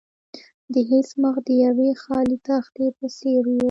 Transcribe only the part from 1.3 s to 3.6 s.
د یوې خالي تختې په څیر و